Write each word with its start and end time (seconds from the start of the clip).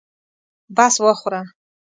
بس 0.75 0.95
وخوره. 1.03 1.41